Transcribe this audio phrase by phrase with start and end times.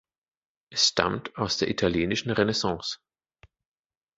[0.71, 2.97] Es stammt aus der italienischen Renaissance.